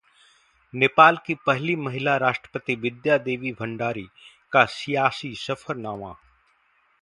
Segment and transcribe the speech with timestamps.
[0.73, 4.07] नेपाल की पहली महिला राष्ट्रपति विद्या देवी भंडारी
[4.51, 6.13] का सियासी सफरनामा